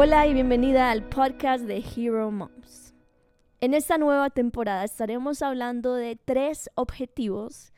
Hola 0.00 0.28
y 0.28 0.32
bienvenida 0.32 0.92
al 0.92 1.02
podcast 1.02 1.64
de 1.64 1.78
Hero 1.78 2.30
Moms. 2.30 2.94
En 3.60 3.74
esta 3.74 3.98
nueva 3.98 4.30
temporada 4.30 4.84
estaremos 4.84 5.42
hablando 5.42 5.94
de 5.94 6.14
tres 6.14 6.70
objetivos 6.76 7.72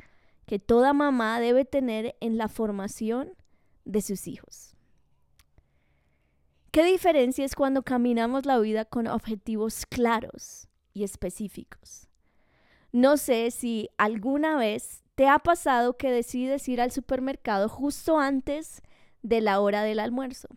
que 0.45 0.59
toda 0.59 0.93
mamá 0.93 1.41
debe 1.41 1.65
tener 1.65 2.17
en 2.21 2.37
la 2.37 2.49
formación 2.49 3.33
de 3.87 4.03
sus 4.03 4.27
hijos. 4.27 4.77
¿Qué 6.73 6.85
diferencia 6.85 7.43
es 7.43 7.55
cuando 7.55 7.85
caminamos 7.85 8.45
la 8.45 8.59
vida 8.59 8.85
con 8.85 9.07
objetivos 9.07 9.87
claros 9.87 10.69
y 10.93 11.05
específicos? 11.05 12.07
No 12.93 13.17
sé 13.17 13.51
si 13.51 13.89
alguna 13.97 14.59
vez 14.59 15.05
te 15.15 15.27
ha 15.27 15.39
pasado 15.39 15.97
que 15.97 16.13
decides 16.13 16.69
ir 16.69 16.83
al 16.83 16.91
supermercado 16.91 17.71
justo 17.71 18.19
antes 18.19 18.83
de 19.23 19.41
la 19.41 19.59
hora 19.61 19.83
del 19.85 20.01
almuerzo. 20.01 20.49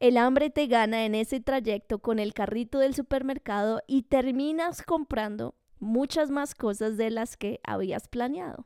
El 0.00 0.16
hambre 0.16 0.48
te 0.48 0.68
gana 0.68 1.04
en 1.04 1.16
ese 1.16 1.40
trayecto 1.40 1.98
con 1.98 2.20
el 2.20 2.32
carrito 2.32 2.78
del 2.78 2.94
supermercado 2.94 3.82
y 3.88 4.02
terminas 4.02 4.82
comprando 4.82 5.56
muchas 5.80 6.30
más 6.30 6.54
cosas 6.54 6.96
de 6.96 7.10
las 7.10 7.36
que 7.36 7.60
habías 7.64 8.06
planeado. 8.06 8.64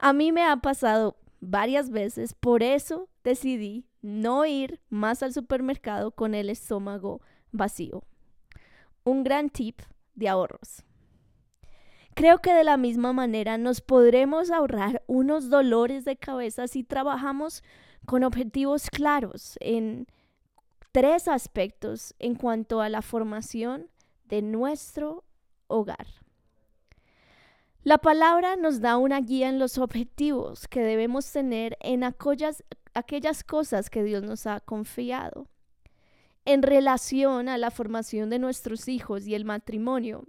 A 0.00 0.12
mí 0.12 0.32
me 0.32 0.44
ha 0.44 0.56
pasado 0.56 1.16
varias 1.40 1.90
veces, 1.90 2.34
por 2.34 2.64
eso 2.64 3.08
decidí 3.22 3.86
no 4.00 4.44
ir 4.44 4.80
más 4.90 5.22
al 5.22 5.32
supermercado 5.32 6.10
con 6.10 6.34
el 6.34 6.50
estómago 6.50 7.20
vacío. 7.52 8.02
Un 9.04 9.22
gran 9.22 9.50
tip 9.50 9.82
de 10.16 10.28
ahorros. 10.28 10.84
Creo 12.14 12.40
que 12.40 12.52
de 12.52 12.64
la 12.64 12.76
misma 12.76 13.12
manera 13.12 13.56
nos 13.56 13.80
podremos 13.80 14.50
ahorrar 14.50 15.02
unos 15.06 15.48
dolores 15.48 16.04
de 16.04 16.16
cabeza 16.16 16.66
si 16.66 16.82
trabajamos 16.82 17.62
con 18.06 18.24
objetivos 18.24 18.90
claros 18.90 19.56
en 19.60 20.06
tres 20.92 21.28
aspectos 21.28 22.14
en 22.18 22.34
cuanto 22.34 22.80
a 22.80 22.88
la 22.88 23.02
formación 23.02 23.88
de 24.26 24.42
nuestro 24.42 25.24
hogar. 25.66 26.06
La 27.84 27.98
palabra 27.98 28.54
nos 28.54 28.80
da 28.80 28.96
una 28.96 29.20
guía 29.20 29.48
en 29.48 29.58
los 29.58 29.76
objetivos 29.78 30.68
que 30.68 30.82
debemos 30.82 31.30
tener 31.32 31.76
en 31.80 32.04
aquellas, 32.04 32.62
aquellas 32.94 33.42
cosas 33.42 33.90
que 33.90 34.04
Dios 34.04 34.22
nos 34.22 34.46
ha 34.46 34.60
confiado. 34.60 35.48
En 36.44 36.62
relación 36.62 37.48
a 37.48 37.58
la 37.58 37.70
formación 37.70 38.30
de 38.30 38.38
nuestros 38.38 38.88
hijos 38.88 39.26
y 39.26 39.34
el 39.34 39.44
matrimonio, 39.44 40.24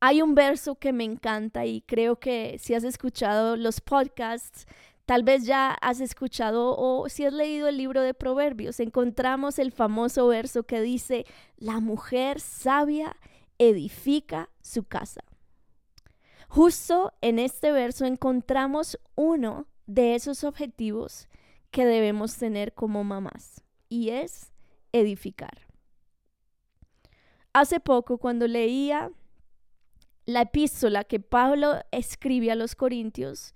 hay 0.00 0.20
un 0.20 0.34
verso 0.34 0.76
que 0.76 0.92
me 0.92 1.04
encanta 1.04 1.64
y 1.64 1.80
creo 1.80 2.20
que 2.20 2.58
si 2.60 2.74
has 2.74 2.84
escuchado 2.84 3.56
los 3.56 3.80
podcasts, 3.80 4.66
tal 5.06 5.22
vez 5.22 5.44
ya 5.44 5.72
has 5.80 6.00
escuchado 6.00 6.76
o 6.76 7.08
si 7.08 7.24
has 7.24 7.32
leído 7.32 7.68
el 7.68 7.76
libro 7.76 8.02
de 8.02 8.14
Proverbios, 8.14 8.80
encontramos 8.80 9.58
el 9.58 9.72
famoso 9.72 10.26
verso 10.28 10.62
que 10.64 10.80
dice, 10.80 11.26
la 11.56 11.80
mujer 11.80 12.40
sabia 12.40 13.16
edifica 13.58 14.50
su 14.62 14.84
casa. 14.84 15.22
Justo 16.48 17.12
en 17.20 17.38
este 17.38 17.72
verso 17.72 18.04
encontramos 18.04 18.98
uno 19.14 19.66
de 19.86 20.14
esos 20.14 20.44
objetivos 20.44 21.28
que 21.70 21.84
debemos 21.84 22.36
tener 22.36 22.72
como 22.72 23.04
mamás 23.04 23.62
y 23.88 24.10
es 24.10 24.52
edificar. 24.92 25.66
Hace 27.52 27.80
poco 27.80 28.18
cuando 28.18 28.46
leía 28.46 29.10
la 30.26 30.42
epístola 30.42 31.04
que 31.04 31.20
Pablo 31.20 31.80
escribe 31.90 32.50
a 32.50 32.56
los 32.56 32.74
Corintios, 32.74 33.54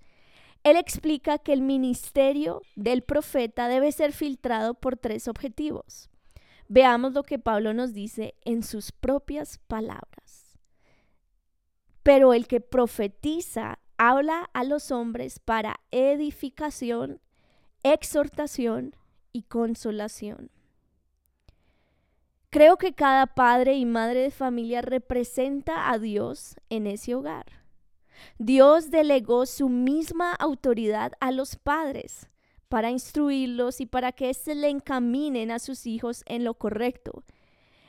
él 0.63 0.77
explica 0.77 1.37
que 1.37 1.53
el 1.53 1.61
ministerio 1.61 2.61
del 2.75 3.01
profeta 3.01 3.67
debe 3.67 3.91
ser 3.91 4.11
filtrado 4.11 4.73
por 4.73 4.97
tres 4.97 5.27
objetivos. 5.27 6.09
Veamos 6.67 7.13
lo 7.13 7.23
que 7.23 7.39
Pablo 7.39 7.73
nos 7.73 7.93
dice 7.93 8.35
en 8.43 8.63
sus 8.63 8.91
propias 8.91 9.57
palabras. 9.67 10.57
Pero 12.03 12.33
el 12.33 12.47
que 12.47 12.61
profetiza 12.61 13.79
habla 13.97 14.49
a 14.53 14.63
los 14.63 14.91
hombres 14.91 15.39
para 15.39 15.79
edificación, 15.91 17.21
exhortación 17.83 18.95
y 19.31 19.43
consolación. 19.43 20.51
Creo 22.49 22.77
que 22.77 22.93
cada 22.93 23.27
padre 23.27 23.75
y 23.75 23.85
madre 23.85 24.21
de 24.21 24.31
familia 24.31 24.81
representa 24.81 25.91
a 25.91 25.99
Dios 25.99 26.55
en 26.69 26.87
ese 26.87 27.13
hogar. 27.13 27.58
Dios 28.37 28.91
delegó 28.91 29.45
su 29.45 29.69
misma 29.69 30.33
autoridad 30.33 31.13
a 31.19 31.31
los 31.31 31.55
padres 31.55 32.29
para 32.69 32.91
instruirlos 32.91 33.81
y 33.81 33.85
para 33.85 34.11
que 34.11 34.29
éste 34.29 34.55
le 34.55 34.69
encaminen 34.69 35.51
a 35.51 35.59
sus 35.59 35.85
hijos 35.85 36.23
en 36.25 36.43
lo 36.43 36.53
correcto. 36.53 37.23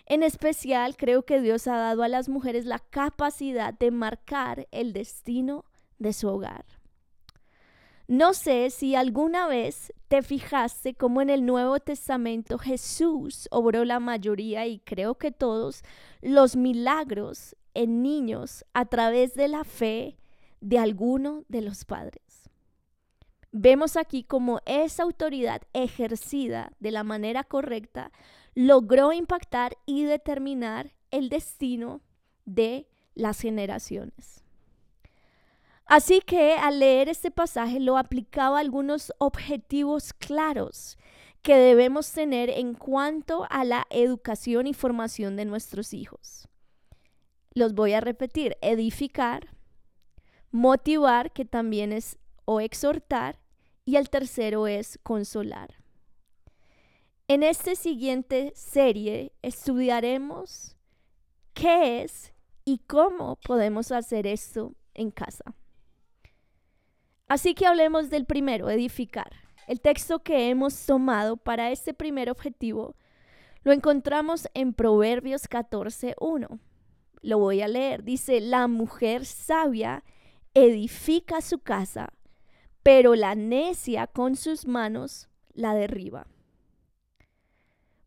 En 0.06 0.22
especial, 0.22 0.96
creo 0.96 1.22
que 1.22 1.40
Dios 1.40 1.68
ha 1.68 1.76
dado 1.76 2.02
a 2.02 2.08
las 2.08 2.28
mujeres 2.28 2.64
la 2.64 2.80
capacidad 2.80 3.72
de 3.72 3.90
marcar 3.90 4.66
el 4.72 4.92
destino 4.92 5.64
de 5.98 6.12
su 6.12 6.28
hogar. 6.28 6.64
No 8.08 8.34
sé 8.34 8.70
si 8.70 8.96
alguna 8.96 9.46
vez 9.46 9.92
te 10.08 10.22
fijaste 10.22 10.94
cómo 10.94 11.22
en 11.22 11.30
el 11.30 11.46
Nuevo 11.46 11.78
Testamento 11.78 12.58
Jesús 12.58 13.46
obró 13.52 13.84
la 13.84 14.00
mayoría 14.00 14.66
y 14.66 14.80
creo 14.80 15.14
que 15.14 15.30
todos 15.30 15.84
los 16.20 16.56
milagros 16.56 17.54
en 17.72 18.02
niños 18.02 18.64
a 18.74 18.86
través 18.86 19.34
de 19.34 19.46
la 19.46 19.62
fe 19.62 20.18
de 20.60 20.78
alguno 20.78 21.44
de 21.48 21.62
los 21.62 21.84
padres. 21.84 22.48
Vemos 23.52 23.96
aquí 23.96 24.22
cómo 24.22 24.60
esa 24.64 25.02
autoridad 25.02 25.62
ejercida 25.72 26.72
de 26.78 26.92
la 26.92 27.02
manera 27.02 27.42
correcta 27.42 28.12
logró 28.54 29.12
impactar 29.12 29.76
y 29.86 30.04
determinar 30.04 30.92
el 31.10 31.28
destino 31.28 32.00
de 32.44 32.86
las 33.14 33.40
generaciones. 33.40 34.44
Así 35.86 36.20
que 36.20 36.54
al 36.54 36.78
leer 36.78 37.08
este 37.08 37.32
pasaje 37.32 37.80
lo 37.80 37.98
aplicaba 37.98 38.58
a 38.58 38.60
algunos 38.60 39.12
objetivos 39.18 40.12
claros 40.12 40.96
que 41.42 41.56
debemos 41.56 42.12
tener 42.12 42.50
en 42.50 42.74
cuanto 42.74 43.46
a 43.50 43.64
la 43.64 43.86
educación 43.90 44.68
y 44.68 44.74
formación 44.74 45.36
de 45.36 45.46
nuestros 45.46 45.92
hijos. 45.92 46.48
Los 47.54 47.74
voy 47.74 47.94
a 47.94 48.00
repetir, 48.00 48.56
edificar, 48.60 49.48
motivar, 50.50 51.32
que 51.32 51.44
también 51.44 51.92
es 51.92 52.18
o 52.44 52.60
exhortar, 52.60 53.38
y 53.84 53.96
el 53.96 54.10
tercero 54.10 54.66
es 54.66 54.98
consolar. 55.02 55.76
En 57.28 57.42
esta 57.42 57.74
siguiente 57.74 58.52
serie 58.54 59.32
estudiaremos 59.42 60.76
qué 61.54 62.02
es 62.02 62.32
y 62.64 62.78
cómo 62.78 63.36
podemos 63.36 63.92
hacer 63.92 64.26
esto 64.26 64.74
en 64.94 65.10
casa. 65.10 65.54
Así 67.28 67.54
que 67.54 67.66
hablemos 67.66 68.10
del 68.10 68.24
primero, 68.24 68.68
edificar. 68.70 69.30
El 69.68 69.80
texto 69.80 70.24
que 70.24 70.50
hemos 70.50 70.84
tomado 70.84 71.36
para 71.36 71.70
este 71.70 71.94
primer 71.94 72.28
objetivo 72.28 72.96
lo 73.62 73.72
encontramos 73.72 74.48
en 74.54 74.72
Proverbios 74.72 75.48
14.1. 75.48 76.58
Lo 77.22 77.38
voy 77.38 77.60
a 77.60 77.68
leer. 77.68 78.02
Dice, 78.02 78.40
la 78.40 78.66
mujer 78.66 79.26
sabia 79.26 80.02
edifica 80.54 81.40
su 81.40 81.58
casa, 81.58 82.12
pero 82.82 83.14
la 83.14 83.34
necia 83.34 84.06
con 84.06 84.36
sus 84.36 84.66
manos 84.66 85.28
la 85.52 85.74
derriba. 85.74 86.26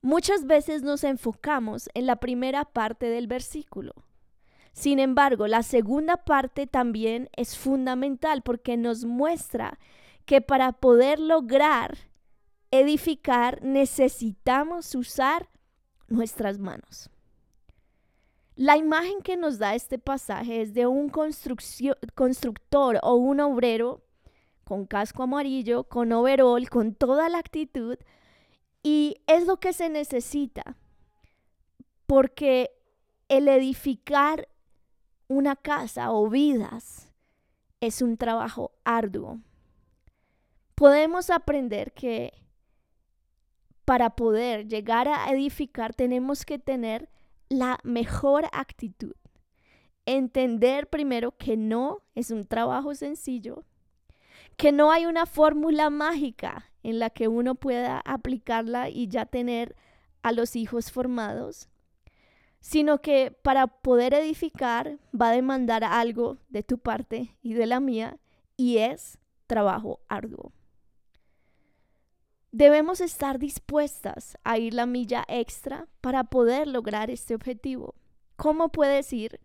Muchas 0.02 0.46
veces 0.46 0.84
nos 0.84 1.04
enfocamos 1.04 1.90
en 1.94 2.06
la 2.08 2.18
primera 2.18 2.66
parte 2.66 3.08
del 3.08 3.28
versículo 3.28 3.94
sin 4.74 4.98
embargo, 4.98 5.48
la 5.48 5.62
segunda 5.62 6.18
parte 6.18 6.66
también 6.66 7.30
es 7.36 7.56
fundamental 7.56 8.42
porque 8.42 8.76
nos 8.76 9.06
muestra 9.06 9.80
que 10.26 10.42
para 10.42 10.72
poder 10.72 11.20
lograr 11.20 11.98
edificar 12.72 13.62
necesitamos 13.62 14.96
usar 14.96 15.48
nuestras 16.08 16.58
manos. 16.58 17.12
La 18.56 18.78
imagen 18.78 19.22
que 19.24 19.36
nos 19.36 19.58
da 19.58 19.74
este 19.74 19.98
pasaje 19.98 20.62
es 20.62 20.74
de 20.74 20.86
un 20.86 21.10
constructor 21.10 23.00
o 23.02 23.16
un 23.16 23.40
obrero 23.40 24.04
con 24.64 24.86
casco 24.86 25.24
amarillo, 25.24 25.86
con 25.86 26.12
overall, 26.12 26.70
con 26.70 26.94
toda 26.94 27.30
la 27.30 27.40
actitud, 27.40 27.98
y 28.84 29.18
es 29.28 29.48
lo 29.48 29.58
que 29.58 29.74
se 29.74 29.90
necesita, 29.90 30.78
porque 32.06 32.72
el 33.28 33.48
edificar 33.48 34.48
una 35.28 35.56
casa 35.56 36.12
o 36.12 36.30
vidas 36.30 37.10
es 37.82 38.02
un 38.02 38.18
trabajo 38.18 38.72
arduo. 38.84 39.40
Podemos 40.76 41.30
aprender 41.30 41.92
que 41.94 42.34
para 43.84 44.12
poder 44.12 44.68
llegar 44.68 45.08
a 45.08 45.30
edificar 45.32 45.94
tenemos 45.94 46.46
que 46.46 46.60
tener 46.60 47.10
la 47.54 47.80
mejor 47.84 48.46
actitud. 48.52 49.16
Entender 50.06 50.90
primero 50.90 51.38
que 51.38 51.56
no 51.56 52.02
es 52.16 52.32
un 52.32 52.46
trabajo 52.46 52.94
sencillo, 52.96 53.64
que 54.58 54.72
no 54.72 54.92
hay 54.92 55.06
una 55.06 55.26
fórmula 55.26 55.90
mágica 55.90 56.72
en 56.84 57.00
la 57.00 57.10
que 57.10 57.28
uno 57.28 57.56
pueda 57.56 58.00
aplicarla 58.00 58.90
y 58.90 59.08
ya 59.08 59.26
tener 59.26 59.76
a 60.22 60.32
los 60.32 60.56
hijos 60.56 60.92
formados, 60.92 61.70
sino 62.60 63.02
que 63.02 63.32
para 63.32 63.68
poder 63.68 64.14
edificar 64.14 65.00
va 65.20 65.30
a 65.30 65.34
demandar 65.34 65.84
algo 65.84 66.38
de 66.50 66.64
tu 66.64 66.78
parte 66.78 67.38
y 67.42 67.54
de 67.54 67.66
la 67.66 67.80
mía, 67.80 68.18
y 68.56 68.78
es 68.78 69.18
trabajo 69.48 70.00
arduo. 70.08 70.52
Debemos 72.54 73.02
estar 73.02 73.40
dispuestas 73.40 74.38
a 74.44 74.60
ir 74.60 74.76
la 74.76 74.86
milla 74.86 75.26
extra 75.28 75.88
para 76.02 76.26
poder 76.26 76.68
lograr 76.68 77.10
este 77.10 77.34
objetivo. 77.34 77.96
¿Cómo 78.36 78.70
puedes 78.70 79.12
ir 79.12 79.40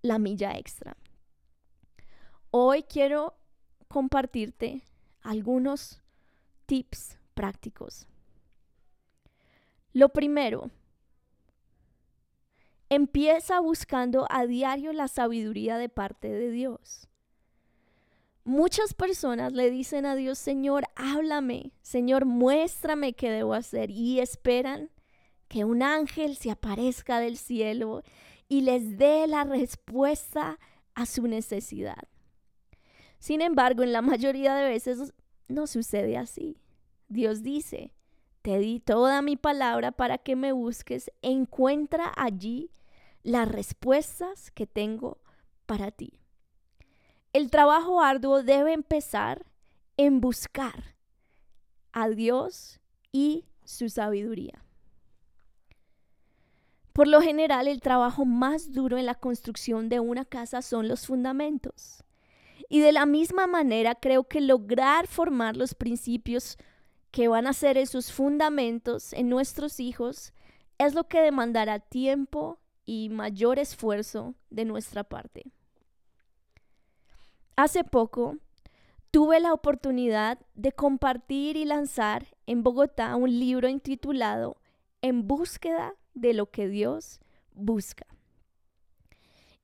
la 0.00 0.20
milla 0.20 0.56
extra? 0.56 0.96
Hoy 2.52 2.84
quiero 2.84 3.34
compartirte 3.88 4.82
algunos 5.22 6.02
tips 6.66 7.18
prácticos. 7.34 8.06
Lo 9.92 10.10
primero, 10.10 10.70
empieza 12.90 13.58
buscando 13.58 14.24
a 14.30 14.46
diario 14.46 14.92
la 14.92 15.08
sabiduría 15.08 15.78
de 15.78 15.88
parte 15.88 16.28
de 16.28 16.52
Dios. 16.52 17.08
Muchas 18.44 18.92
personas 18.92 19.52
le 19.52 19.70
dicen 19.70 20.04
a 20.04 20.16
Dios, 20.16 20.36
Señor, 20.36 20.84
háblame, 20.96 21.72
Señor, 21.80 22.24
muéstrame 22.24 23.12
qué 23.12 23.30
debo 23.30 23.54
hacer 23.54 23.90
y 23.90 24.18
esperan 24.18 24.90
que 25.46 25.64
un 25.64 25.82
ángel 25.82 26.36
se 26.36 26.50
aparezca 26.50 27.20
del 27.20 27.36
cielo 27.36 28.02
y 28.48 28.62
les 28.62 28.98
dé 28.98 29.28
la 29.28 29.44
respuesta 29.44 30.58
a 30.94 31.06
su 31.06 31.28
necesidad. 31.28 32.08
Sin 33.20 33.42
embargo, 33.42 33.84
en 33.84 33.92
la 33.92 34.02
mayoría 34.02 34.56
de 34.56 34.68
veces 34.68 35.14
no 35.46 35.68
sucede 35.68 36.16
así. 36.16 36.58
Dios 37.08 37.42
dice, 37.44 37.94
te 38.42 38.58
di 38.58 38.80
toda 38.80 39.22
mi 39.22 39.36
palabra 39.36 39.92
para 39.92 40.18
que 40.18 40.34
me 40.34 40.50
busques, 40.50 41.12
encuentra 41.22 42.12
allí 42.16 42.72
las 43.22 43.46
respuestas 43.46 44.50
que 44.50 44.66
tengo 44.66 45.20
para 45.66 45.92
ti. 45.92 46.21
El 47.32 47.50
trabajo 47.50 48.02
arduo 48.02 48.42
debe 48.42 48.74
empezar 48.74 49.46
en 49.96 50.20
buscar 50.20 50.96
a 51.92 52.10
Dios 52.10 52.78
y 53.10 53.46
su 53.64 53.88
sabiduría. 53.88 54.62
Por 56.92 57.08
lo 57.08 57.22
general, 57.22 57.68
el 57.68 57.80
trabajo 57.80 58.26
más 58.26 58.72
duro 58.72 58.98
en 58.98 59.06
la 59.06 59.14
construcción 59.14 59.88
de 59.88 59.98
una 59.98 60.26
casa 60.26 60.60
son 60.60 60.88
los 60.88 61.06
fundamentos. 61.06 62.04
Y 62.68 62.80
de 62.80 62.92
la 62.92 63.06
misma 63.06 63.46
manera, 63.46 63.94
creo 63.94 64.24
que 64.24 64.42
lograr 64.42 65.06
formar 65.06 65.56
los 65.56 65.74
principios 65.74 66.58
que 67.10 67.28
van 67.28 67.46
a 67.46 67.54
ser 67.54 67.78
esos 67.78 68.12
fundamentos 68.12 69.14
en 69.14 69.30
nuestros 69.30 69.80
hijos 69.80 70.34
es 70.76 70.94
lo 70.94 71.04
que 71.04 71.22
demandará 71.22 71.78
tiempo 71.78 72.58
y 72.84 73.08
mayor 73.08 73.58
esfuerzo 73.58 74.34
de 74.50 74.66
nuestra 74.66 75.02
parte. 75.02 75.50
Hace 77.62 77.84
poco 77.84 78.38
tuve 79.12 79.38
la 79.38 79.52
oportunidad 79.52 80.40
de 80.56 80.72
compartir 80.72 81.56
y 81.56 81.64
lanzar 81.64 82.26
en 82.44 82.64
Bogotá 82.64 83.14
un 83.14 83.38
libro 83.38 83.68
intitulado 83.68 84.56
En 85.00 85.28
búsqueda 85.28 85.94
de 86.12 86.34
lo 86.34 86.50
que 86.50 86.66
Dios 86.66 87.20
busca. 87.54 88.04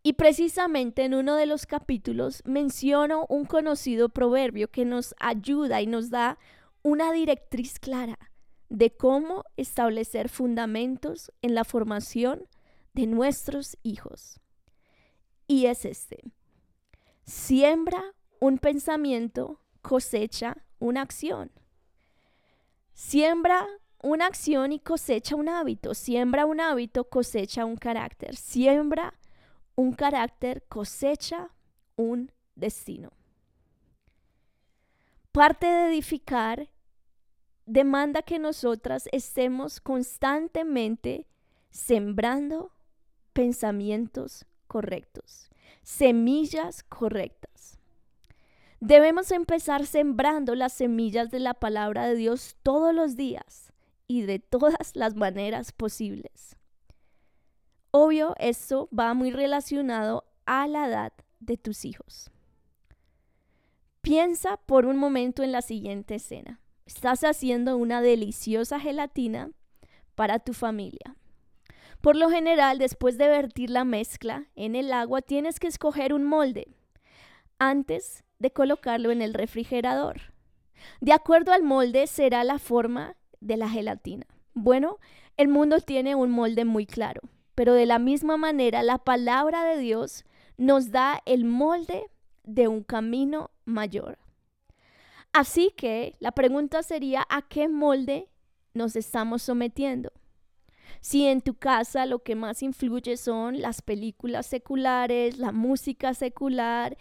Y 0.05 0.13
precisamente 0.13 1.07
en 1.07 1.15
uno 1.15 1.35
de 1.35 1.47
los 1.47 1.67
capítulos 1.67 2.41
menciono 2.45 3.27
un 3.29 3.47
conocido 3.47 4.11
proverbio 4.11 4.71
que 4.71 4.85
nos 4.85 5.17
ayuda 5.19 5.83
y 5.83 5.89
nos 5.89 6.09
da 6.09 6.39
una 6.83 7.11
directriz 7.11 7.81
clara 7.81 8.31
de 8.69 8.97
cómo 8.97 9.43
establecer 9.57 10.29
fundamentos 10.29 11.33
en 11.43 11.57
la 11.57 11.65
formación 11.65 12.47
de 12.95 13.09
nuestros 13.09 13.77
hijos. 13.83 14.39
Y 15.49 15.67
es 15.67 15.85
este. 15.85 16.38
Siembra 17.29 18.15
un 18.41 18.57
pensamiento, 18.57 19.61
cosecha 19.83 20.65
una 20.79 21.03
acción. 21.03 21.51
Siembra 22.95 23.67
una 24.03 24.25
acción 24.25 24.73
y 24.73 24.81
cosecha 24.81 25.37
un 25.37 25.51
hábito. 25.51 25.93
Siembra 25.93 26.47
un 26.47 26.59
hábito, 26.59 27.05
cosecha 27.05 27.67
un 27.67 27.77
carácter. 27.77 28.35
Siembra 28.35 29.13
un 29.75 29.93
carácter, 29.93 30.65
cosecha 30.71 31.51
un 31.97 32.33
destino. 32.55 33.13
Parte 35.31 35.67
de 35.67 35.89
edificar 35.89 36.71
demanda 37.67 38.23
que 38.23 38.39
nosotras 38.39 39.07
estemos 39.13 39.81
constantemente 39.81 41.27
sembrando 41.69 42.73
pensamientos 43.35 44.47
correctos 44.67 45.51
semillas 45.83 46.83
correctas. 46.83 47.79
Debemos 48.81 49.33
empezar 49.33 49.87
sembrando 49.87 50.55
las 50.55 50.73
semillas 50.73 51.31
de 51.31 51.41
la 51.41 51.55
palabra 51.55 52.07
de 52.07 52.15
Dios 52.15 52.57
todos 52.63 52.95
los 52.95 53.17
días 53.17 53.73
y 54.07 54.23
de 54.23 54.39
todas 54.39 54.95
las 54.95 55.17
maneras 55.17 55.73
posibles. 55.73 56.57
Obvio, 57.91 58.35
eso 58.39 58.89
va 58.97 59.15
muy 59.15 59.31
relacionado 59.31 60.25
a 60.47 60.69
la 60.69 60.87
edad 60.87 61.13
de 61.41 61.57
tus 61.57 61.85
hijos. 61.85 62.31
Piensa 64.01 64.57
por 64.59 64.87
un 64.87 64.97
momento 64.97 65.43
en 65.43 65.53
la 65.53 65.63
siguiente 65.63 66.15
escena. 66.15 66.61
Estás 66.87 67.25
haciendo 67.25 67.77
una 67.77 68.01
deliciosa 68.01 68.81
gelatina 68.81 69.51
para 70.15 70.39
tu 70.39 70.55
familia. 70.55 71.18
Por 72.01 72.17
lo 72.17 72.31
general, 72.31 72.79
después 72.79 73.19
de 73.19 73.29
vertir 73.29 73.71
la 73.71 73.85
mezcla 73.85 74.47
en 74.55 74.77
el 74.77 74.93
agua, 74.93 75.21
tienes 75.21 75.59
que 75.59 75.67
escoger 75.67 76.15
un 76.15 76.25
molde 76.25 76.69
antes 77.59 78.25
de 78.39 78.53
colocarlo 78.53 79.11
en 79.11 79.21
el 79.21 79.35
refrigerador. 79.35 80.33
De 81.01 81.13
acuerdo 81.13 81.53
al 81.53 81.65
molde 81.65 82.07
será 82.07 82.45
la 82.45 82.59
forma 82.59 83.17
de 83.41 83.57
la 83.57 83.69
gelatina. 83.69 84.27
Bueno, 84.55 84.99
el 85.37 85.49
mundo 85.49 85.81
tiene 85.81 86.15
un 86.15 86.31
molde 86.31 86.65
muy 86.65 86.87
claro, 86.87 87.21
pero 87.55 87.75
de 87.75 87.87
la 87.87 87.99
misma 87.99 88.37
manera 88.37 88.83
la 88.83 88.99
palabra 88.99 89.65
de 89.65 89.79
Dios 89.79 90.25
nos 90.57 90.91
da 90.91 91.21
el 91.27 91.45
molde 91.45 92.05
de 92.45 92.69
un 92.69 92.83
camino 92.83 93.51
mayor. 93.65 94.19
Así 95.33 95.73
que 95.77 96.17
la 96.21 96.33
pregunta 96.33 96.83
sería, 96.83 97.27
¿a 97.29 97.43
qué 97.43 97.69
molde 97.69 98.29
nos 98.73 98.97
estamos 98.97 99.43
sometiendo? 99.43 100.13
Si 101.01 101.27
en 101.27 101.41
tu 101.41 101.55
casa 101.55 102.07
lo 102.07 102.21
que 102.21 102.35
más 102.35 102.63
influye 102.63 103.17
son 103.17 103.61
las 103.61 103.83
películas 103.83 104.47
seculares, 104.47 105.39
la 105.39 105.53
música 105.53 106.15
secular 106.15 106.97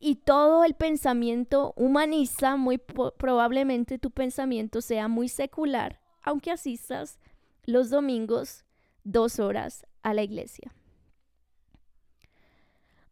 y 0.00 0.16
todo 0.16 0.64
el 0.64 0.74
pensamiento 0.74 1.72
humanista, 1.76 2.56
muy 2.56 2.78
probablemente 2.78 3.98
tu 3.98 4.10
pensamiento 4.10 4.80
sea 4.80 5.08
muy 5.08 5.28
secular, 5.28 6.00
aunque 6.22 6.50
asistas 6.50 7.18
los 7.64 7.90
domingos 7.90 8.64
dos 9.04 9.38
horas 9.38 9.86
a 10.02 10.14
la 10.14 10.22
iglesia. 10.22 10.74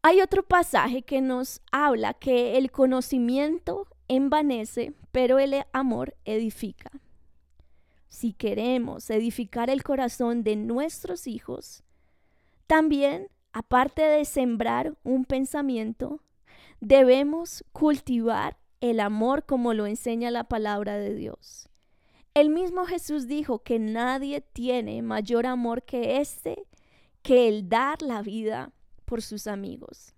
Hay 0.03 0.23
otro 0.23 0.43
pasaje 0.43 1.03
que 1.03 1.21
nos 1.21 1.61
habla 1.71 2.15
que 2.15 2.57
el 2.57 2.71
conocimiento 2.71 3.87
envanece, 4.09 4.95
pero 5.13 5.39
el 5.39 5.63
amor 5.73 6.17
edifica 6.25 6.91
si 8.11 8.35
queremos 8.35 9.09
edificar 9.09 9.71
el 9.71 9.83
corazón 9.83 10.43
de 10.43 10.57
nuestros 10.57 11.27
hijos, 11.27 11.83
también, 12.67 13.29
aparte 13.53 14.03
de 14.03 14.25
sembrar 14.25 14.95
un 15.05 15.25
pensamiento, 15.25 16.21
debemos 16.81 17.65
cultivar 17.73 18.59
el 18.81 19.01
amor 19.01 19.47
como 19.47 19.75
lo 19.75 19.87
enseña 19.87 20.31
la 20.31 20.45
palabra 20.45 20.97
de 20.99 21.15
Dios. 21.15 21.69
El 22.35 22.51
mismo 22.51 22.85
Jesús 22.85 23.27
dijo 23.27 23.61
que 23.61 23.79
nadie 23.79 24.41
tiene 24.41 25.03
mayor 25.03 25.47
amor 25.47 25.83
que 25.83 26.19
este, 26.19 26.67
que 27.23 27.49
el 27.49 27.69
dar 27.69 28.03
la 28.03 28.23
vida 28.23 28.73
por 29.05 29.23
sus 29.23 29.47
amigos. 29.47 30.15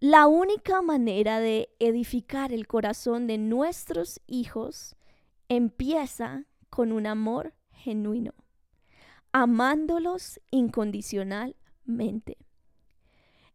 La 0.00 0.26
única 0.26 0.80
manera 0.80 1.40
de 1.40 1.70
edificar 1.78 2.52
el 2.52 2.66
corazón 2.66 3.26
de 3.26 3.36
nuestros 3.38 4.20
hijos 4.26 4.96
empieza 5.48 6.44
con 6.78 6.92
un 6.92 7.08
amor 7.08 7.54
genuino, 7.72 8.34
amándolos 9.32 10.38
incondicionalmente. 10.52 12.38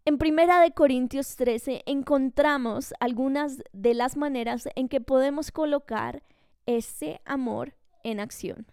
En 0.04 0.18
Primera 0.18 0.60
de 0.60 0.74
Corintios 0.74 1.38
13 1.38 1.84
encontramos 1.86 2.94
algunas 3.00 3.64
de 3.72 3.94
las 3.94 4.18
maneras 4.18 4.68
en 4.76 4.90
que 4.90 5.00
podemos 5.00 5.52
colocar 5.52 6.22
ese 6.66 7.22
amor 7.24 7.78
en 8.04 8.20
acción. 8.20 8.68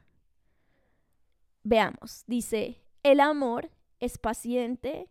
Veamos, 1.62 2.24
dice, 2.26 2.82
el 3.04 3.20
amor 3.20 3.70
es 4.00 4.18
paciente, 4.18 5.08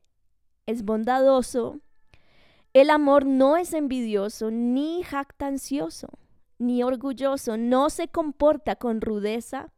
es 0.65 0.84
bondadoso, 0.84 1.79
El 2.74 2.89
amor 2.89 3.25
no 3.25 3.55
es 3.55 3.72
envidioso 3.72 4.51
ni 4.51 5.01
jactancioso 5.01 6.10
ni 6.59 6.83
orgulloso, 6.83 7.57
no 7.57 7.89
se 7.89 8.09
comporta 8.09 8.75
con 8.75 9.01
rudeza 9.01 9.71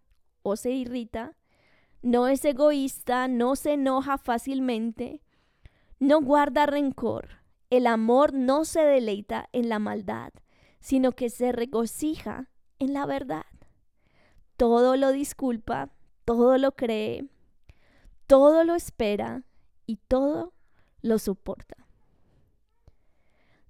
o 0.44 0.56
se 0.56 0.72
irrita, 0.72 1.38
no 2.02 2.28
es 2.28 2.44
egoísta, 2.44 3.28
no 3.28 3.56
se 3.56 3.74
enoja 3.74 4.18
fácilmente, 4.18 5.22
no 6.00 6.22
guarda 6.22 6.66
rencor. 6.66 7.42
El 7.70 7.88
amor 7.88 8.34
no 8.34 8.66
se 8.66 8.82
deleita 8.82 9.48
en 9.54 9.70
la 9.70 9.80
maldad, 9.80 10.34
sino 10.80 11.14
que 11.14 11.30
se 11.30 11.52
regocija 11.52 12.50
en 12.80 12.94
la 12.94 13.06
verdad. 13.06 13.46
Todo 14.58 14.98
lo 14.98 15.12
disculpa, 15.12 15.90
todo 16.26 16.58
lo 16.58 16.74
cree, 16.74 17.30
todo 18.28 18.64
lo 18.64 18.76
espera 18.76 19.44
y 19.86 19.98
todo 19.98 20.54
lo 21.02 21.20
soporta. 21.20 21.81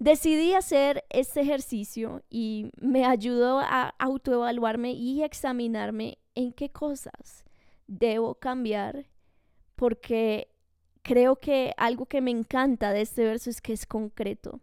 Decidí 0.01 0.55
hacer 0.55 1.05
este 1.11 1.41
ejercicio 1.41 2.23
y 2.27 2.71
me 2.81 3.05
ayudó 3.05 3.59
a 3.59 3.93
autoevaluarme 3.99 4.93
y 4.93 5.21
examinarme 5.21 6.17
en 6.33 6.53
qué 6.53 6.71
cosas 6.71 7.45
debo 7.85 8.33
cambiar 8.33 9.05
porque 9.75 10.49
creo 11.03 11.35
que 11.35 11.75
algo 11.77 12.07
que 12.07 12.19
me 12.19 12.31
encanta 12.31 12.93
de 12.93 13.01
este 13.01 13.25
verso 13.25 13.51
es 13.51 13.61
que 13.61 13.73
es 13.73 13.85
concreto. 13.85 14.59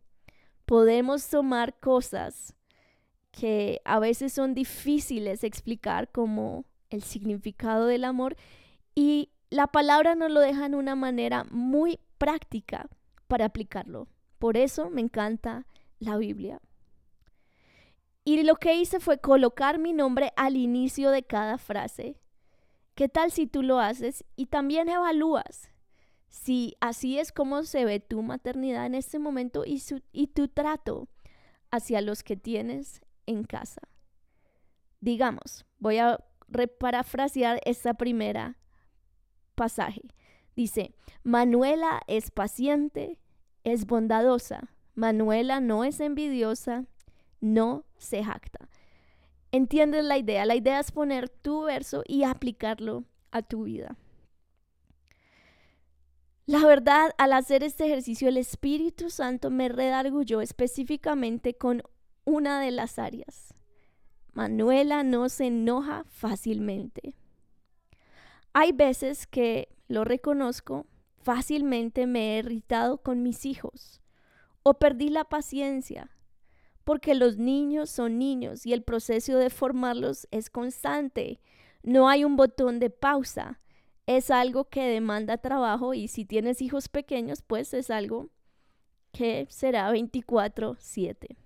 Podemos 0.65 1.29
tomar 1.29 1.79
cosas 1.79 2.57
que 3.31 3.81
a 3.85 4.01
veces 4.01 4.33
son 4.33 4.55
difíciles 4.55 5.43
de 5.43 5.47
explicar 5.47 6.11
como 6.11 6.65
el 6.91 7.05
significado 7.05 7.87
del 7.87 8.03
amor 8.03 8.37
y 8.97 9.31
la 9.51 9.69
palabra 9.69 10.17
nos 10.17 10.33
lo 10.33 10.41
deja 10.41 10.67
en 10.67 10.75
una 10.75 10.97
manera 10.97 11.45
muy 11.53 12.01
práctica 12.19 12.89
para 13.29 13.45
aplicarlo. 13.45 14.09
Por 14.39 14.57
eso 14.57 14.91
me 14.91 15.01
encanta 15.01 15.67
la 15.99 16.17
Biblia. 16.17 16.61
Y 18.25 18.43
lo 18.43 18.57
que 18.57 18.75
hice 18.75 19.01
fue 19.01 19.19
colocar 19.19 19.79
mi 19.79 19.93
nombre 19.93 20.33
al 20.37 20.57
inicio 20.57 21.11
de 21.11 21.23
cada 21.23 21.57
frase. 21.57 22.21
¿Qué 22.95 23.09
tal 23.09 23.31
si 23.31 23.47
tú 23.47 23.63
lo 23.63 23.79
haces 23.79 24.25
y 24.37 24.47
también 24.47 24.89
evalúas 24.89 25.71
si 26.29 26.77
así 26.81 27.19
es 27.19 27.33
como 27.33 27.63
se 27.63 27.85
ve 27.85 28.01
tu 28.01 28.23
maternidad 28.23 28.85
en 28.85 28.95
este 28.95 29.19
momento 29.19 29.63
y, 29.65 30.27
tu 30.27 30.49
trato 30.49 31.09
hacia 31.71 32.01
los 32.03 32.23
que 32.23 32.37
tienes 32.37 33.01
en 33.25 33.45
casa? 33.45 33.81
Digamos, 35.01 35.65
voy 35.79 35.99
a 35.99 36.23
reparafrasear 36.49 37.61
esta 37.65 37.95
primera 37.95 38.59
pasaje. 39.55 40.03
Dice, 40.55 40.93
Manuela 41.23 42.03
es 42.09 42.31
paciente, 42.31 43.19
es 43.69 43.87
bondadosa. 43.87 44.71
Manuela 44.95 45.61
no 45.61 45.85
es 45.85 46.01
envidiosa, 46.01 46.87
no 47.41 47.85
se 47.99 48.25
jacta. 48.25 48.69
¿Entiendes 49.53 50.05
la 50.05 50.19
idea? 50.19 50.45
La 50.45 50.57
idea 50.57 50.81
es 50.81 50.91
poner 50.91 51.29
tu 51.29 51.63
verso 51.63 52.03
y 52.07 52.25
aplicarlo 52.25 53.05
a 53.31 53.43
tu 53.43 53.65
vida. 53.65 53.97
La 56.47 56.65
verdad, 56.67 57.13
al 57.19 57.35
hacer 57.35 57.63
este 57.63 57.85
ejercicio, 57.85 58.29
el 58.29 58.39
Espíritu 58.39 59.11
Santo 59.11 59.51
me 59.51 59.69
redargulló 59.69 60.41
específicamente 60.41 61.55
con 61.55 61.83
una 62.25 62.61
de 62.61 62.71
las 62.71 62.99
áreas. 62.99 63.55
Manuela 64.33 65.03
no 65.03 65.29
se 65.29 65.47
enoja 65.47 66.05
fácilmente. 66.09 67.15
Hay 68.53 68.73
veces 68.73 69.27
que, 69.27 69.69
lo 69.89 70.05
reconozco, 70.05 70.87
Fácilmente 71.29 72.07
me 72.07 72.37
he 72.37 72.39
irritado 72.39 73.03
con 73.03 73.23
mis 73.23 73.45
hijos 73.45 74.01
o 74.63 74.79
perdí 74.79 75.11
la 75.11 75.25
paciencia 75.25 76.11
porque 76.85 77.15
los 77.15 77.37
niños 77.37 77.91
son 77.91 78.19
niños 78.19 78.65
y 78.65 78.73
el 78.73 78.83
proceso 78.83 79.37
de 79.37 79.51
formarlos 79.51 80.27
es 80.31 80.49
constante. 80.49 81.43
No 81.83 82.09
hay 82.09 82.25
un 82.25 82.37
botón 82.37 82.79
de 82.79 82.89
pausa. 82.89 83.61
Es 84.07 84.31
algo 84.31 84.71
que 84.71 84.89
demanda 84.89 85.37
trabajo 85.37 85.93
y 85.93 86.09
si 86.09 86.25
tienes 86.25 86.63
hijos 86.63 86.89
pequeños, 86.89 87.43
pues 87.43 87.75
es 87.75 87.91
algo 87.91 88.31
que 89.13 89.47
será 89.51 89.91
24/7. 89.91 91.37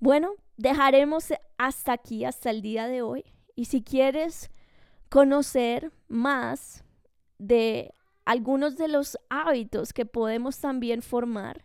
Bueno, 0.00 0.36
dejaremos 0.56 1.34
hasta 1.58 1.92
aquí, 1.92 2.24
hasta 2.24 2.48
el 2.48 2.62
día 2.62 2.86
de 2.86 3.02
hoy. 3.02 3.26
Y 3.54 3.66
si 3.66 3.82
quieres 3.82 4.50
conocer 5.10 5.92
más 6.08 6.82
de 7.36 7.92
algunos 8.28 8.76
de 8.76 8.88
los 8.88 9.18
hábitos 9.30 9.94
que 9.94 10.04
podemos 10.04 10.58
también 10.58 11.00
formar. 11.00 11.64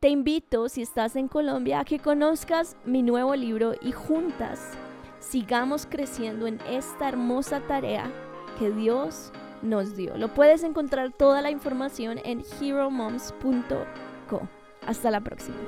Te 0.00 0.08
invito, 0.08 0.68
si 0.68 0.82
estás 0.82 1.14
en 1.14 1.28
Colombia, 1.28 1.78
a 1.78 1.84
que 1.84 2.00
conozcas 2.00 2.76
mi 2.84 3.04
nuevo 3.04 3.36
libro 3.36 3.74
y 3.80 3.92
juntas 3.92 4.72
sigamos 5.20 5.86
creciendo 5.86 6.48
en 6.48 6.58
esta 6.68 7.08
hermosa 7.08 7.60
tarea 7.60 8.10
que 8.58 8.72
Dios 8.72 9.30
nos 9.62 9.94
dio. 9.94 10.16
Lo 10.16 10.34
puedes 10.34 10.64
encontrar 10.64 11.12
toda 11.12 11.42
la 11.42 11.52
información 11.52 12.18
en 12.24 12.42
heromoms.co. 12.60 14.48
Hasta 14.84 15.12
la 15.12 15.20
próxima. 15.20 15.58